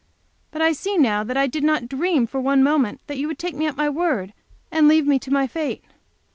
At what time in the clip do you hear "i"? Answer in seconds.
0.63-0.71, 1.37-1.45